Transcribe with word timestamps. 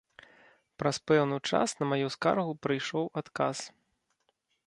Праз 0.83 0.97
пэўны 1.09 1.37
час 1.49 1.75
на 1.83 1.89
маю 1.91 2.07
скаргу 2.15 2.53
прыйшоў 2.65 3.05
адказ. 3.23 3.57